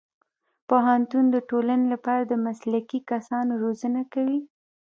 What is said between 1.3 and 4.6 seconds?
د ټولنې لپاره د مسلکي کسانو روزنه کوي.